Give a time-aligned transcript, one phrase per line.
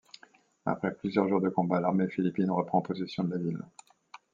[0.65, 3.63] Après plusieurs jours de combats, l'armée philippine reprend possession de la ville.